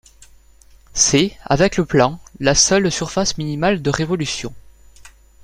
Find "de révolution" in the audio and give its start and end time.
3.83-4.51